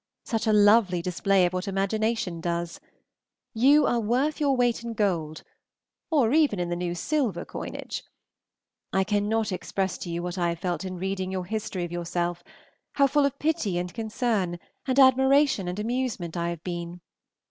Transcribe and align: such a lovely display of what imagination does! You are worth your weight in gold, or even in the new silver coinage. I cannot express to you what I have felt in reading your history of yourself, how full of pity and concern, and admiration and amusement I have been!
such 0.23 0.47
a 0.47 0.51
lovely 0.51 0.99
display 0.99 1.45
of 1.45 1.53
what 1.53 1.67
imagination 1.67 2.41
does! 2.41 2.79
You 3.53 3.85
are 3.85 3.99
worth 3.99 4.39
your 4.39 4.55
weight 4.57 4.83
in 4.83 4.93
gold, 4.95 5.43
or 6.09 6.33
even 6.33 6.59
in 6.59 6.69
the 6.69 6.75
new 6.75 6.95
silver 6.95 7.45
coinage. 7.45 8.01
I 8.91 9.03
cannot 9.03 9.51
express 9.51 9.99
to 9.99 10.09
you 10.09 10.23
what 10.23 10.39
I 10.39 10.49
have 10.49 10.59
felt 10.59 10.83
in 10.83 10.97
reading 10.97 11.31
your 11.31 11.45
history 11.45 11.83
of 11.83 11.91
yourself, 11.91 12.43
how 12.93 13.05
full 13.05 13.27
of 13.27 13.37
pity 13.37 13.77
and 13.77 13.93
concern, 13.93 14.57
and 14.87 14.97
admiration 14.99 15.67
and 15.67 15.77
amusement 15.77 16.35
I 16.35 16.49
have 16.49 16.63
been! 16.63 17.01